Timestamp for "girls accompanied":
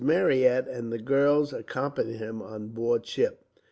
0.97-2.15